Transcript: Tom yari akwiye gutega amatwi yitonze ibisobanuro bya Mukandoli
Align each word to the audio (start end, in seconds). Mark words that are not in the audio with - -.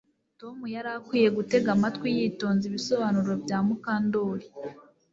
Tom 0.39 0.57
yari 0.75 0.89
akwiye 0.97 1.29
gutega 1.37 1.69
amatwi 1.75 2.07
yitonze 2.17 2.63
ibisobanuro 2.67 3.31
bya 3.43 3.59
Mukandoli 3.67 4.47